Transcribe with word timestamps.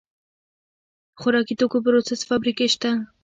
د 1.11 1.13
خوراکي 1.21 1.53
توکو 1.59 1.77
پروسس 1.85 2.21
فابریکې 2.29 2.67
شته 2.73 2.91